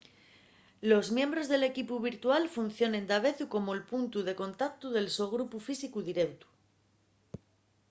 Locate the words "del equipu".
1.51-1.95